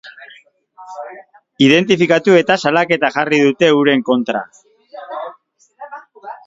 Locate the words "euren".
3.75-4.05